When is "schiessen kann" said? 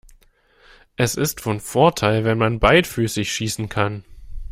3.31-4.03